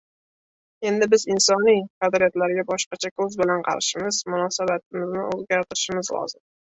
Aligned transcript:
Endi 0.91 1.07
biz 1.11 1.25
insoniy 1.35 1.83
qadriyatlarga 2.05 2.63
boshqacha 2.71 3.11
ko‘z 3.21 3.37
bilan 3.43 3.61
qarashimiz, 3.69 4.23
munosabatimizni 4.35 5.27
o‘zgartirishimiz 5.29 6.11
lozim. 6.17 6.43